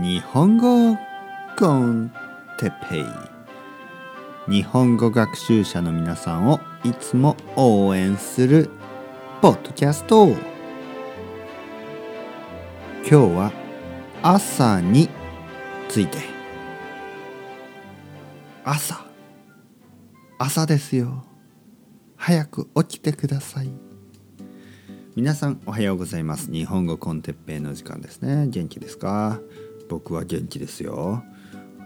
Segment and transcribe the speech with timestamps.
[0.00, 0.96] 日本語
[1.58, 2.10] コン
[2.58, 3.04] テペイ。
[4.50, 8.70] 日本語学習者の皆さんをいつも応援する
[9.42, 10.38] ポッドキャスト今
[13.04, 13.52] 日は
[14.22, 15.10] 朝に
[15.90, 16.18] ついて。
[18.64, 19.04] 朝。
[20.38, 21.22] 朝ですよ。
[22.16, 23.70] 早く起きてください。
[25.14, 26.50] 皆さんおはようございます。
[26.50, 28.46] 日本語コンテッペイの時間ですね。
[28.48, 29.38] 元気ですか？
[29.92, 31.22] 僕は元気ですよ。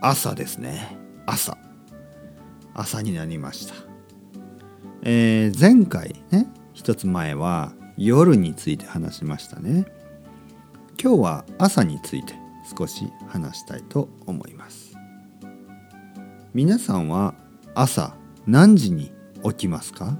[0.00, 0.96] 朝ですね。
[1.26, 1.58] 朝。
[2.72, 3.74] 朝になりました。
[5.02, 9.86] えー、前回ね一つ前は夜について話しましたね。
[11.02, 12.34] 今日は朝について
[12.78, 14.94] 少し話したいと思います。
[16.54, 17.34] 皆さんは
[17.74, 18.14] 朝
[18.46, 19.10] 何時に
[19.42, 20.16] 起きますか？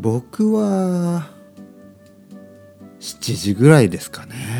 [0.00, 1.28] 僕は
[2.98, 4.53] 7時ぐらいですかね。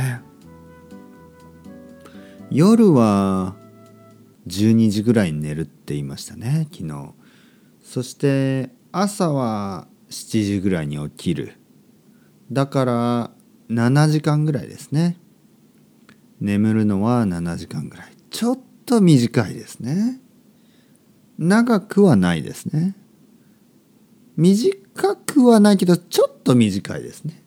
[2.55, 3.57] 夜は
[4.47, 7.13] 12時ぐらいに寝るって言いましたね昨日。
[7.83, 11.55] そして朝は7時ぐらいに起きる。
[12.53, 13.31] だから
[13.71, 15.17] 7時間ぐらいですね。
[16.41, 18.13] 眠るのは7時間ぐらい。
[18.31, 20.21] ちょっと短いですね。
[21.37, 22.95] 長くはないですね。
[24.37, 27.43] 短くはないけどちょっと短いですね。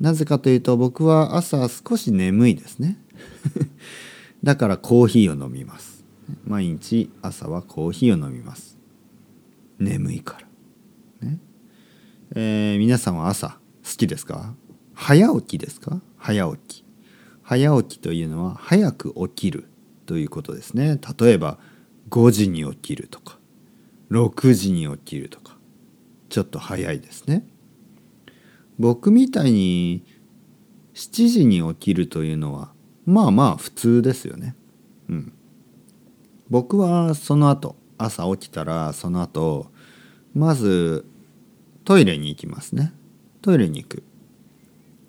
[0.00, 3.03] なぜかというと僕は朝少し眠いですね。
[4.42, 6.04] だからコーヒーを飲みます。
[6.46, 8.78] 毎日朝はコーヒーを飲みます。
[9.78, 10.38] 眠いか
[11.20, 11.28] ら。
[11.28, 11.38] ね。
[12.34, 14.54] えー、皆さんは朝好きですか？
[14.94, 16.00] 早起きですか？
[16.16, 16.84] 早起き。
[17.42, 19.68] 早起きというのは早く起きる
[20.06, 20.98] ということですね。
[21.18, 21.58] 例えば
[22.10, 23.38] 5時に起きるとか
[24.10, 25.56] 6時に起きるとか
[26.28, 27.46] ちょっと早いですね。
[28.78, 30.04] 僕みたいに
[30.94, 32.72] 7時に起きるというのは
[33.06, 34.54] まあまあ普通ですよね。
[35.08, 35.32] うん。
[36.48, 39.70] 僕はその後朝起きたらその後
[40.34, 41.04] まず
[41.84, 42.92] トイレに行きますね。
[43.42, 44.02] トイレに行く。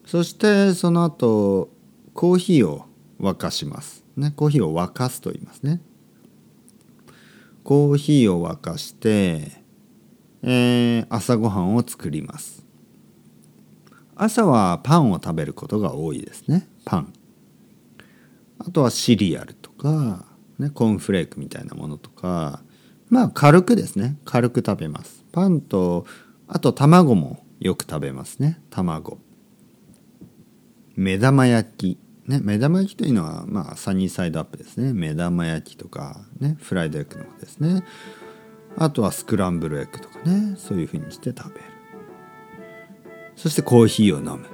[0.05, 1.69] そしてその後
[2.13, 2.85] コーヒーを
[3.19, 4.03] 沸かします。
[4.15, 5.81] ね、コーヒーを沸かすと言いますね。
[7.63, 9.63] コーヒーを沸かして、
[10.43, 12.65] えー、朝ごはんを作ります。
[14.15, 17.13] 朝はパンを食べることが多いですねパン
[18.67, 20.25] あとはシリアルとか、
[20.57, 22.61] ね、コーンフレークみたいなものとか
[23.09, 24.17] まあ軽くですね。
[24.25, 25.23] 軽く食べます。
[25.31, 26.05] パンと
[26.47, 28.59] あと卵もよく食べますね。
[28.69, 29.19] 卵。
[30.95, 31.99] 目玉焼き。
[32.27, 34.93] ね目玉焼きというのはまあサニーサイドアップですね。
[34.93, 37.83] 目玉焼きとかねフライドエッグの方ですね。
[38.77, 40.55] あとはスクランブルエッグとかね。
[40.57, 41.61] そういうふうにして食べる。
[43.35, 44.47] そしてコーヒーを飲む。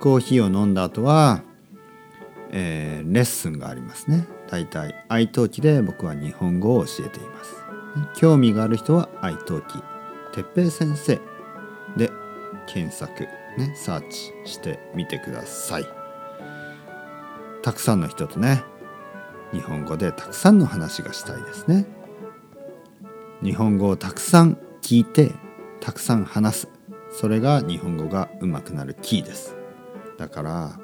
[0.00, 1.42] コーヒーを飲んだ後は、
[2.52, 4.26] えー、レッスンがありますね。
[4.48, 7.56] 大体愛登記で僕は日本語を教えています。
[8.14, 9.82] 興味がある人は愛登記
[10.32, 11.20] 哲平先生
[11.96, 12.10] で
[12.66, 13.24] 検索
[13.58, 15.86] ねサーチしてみてください。
[17.62, 18.62] たくさんの人とね
[19.52, 21.86] 日本語でたくさんの話がしたいですね。
[23.42, 25.32] 日本語をたくさん聞いて
[25.80, 26.68] たくさん話す。
[27.10, 29.56] それが日本語が上手くなるキーです。
[30.16, 30.78] だから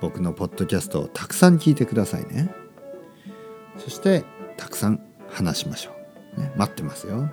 [0.00, 2.54] 僕のポッドキャストをたくさん聞いてくださいね。
[3.78, 4.24] そして
[4.56, 5.90] たくさん話しましょ
[6.36, 7.30] う、ね、待ってますよ。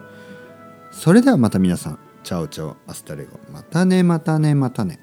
[0.91, 2.00] それではまた皆さん。
[2.23, 3.38] Chao chao hasta luego。
[3.52, 5.00] またねまたねまたね。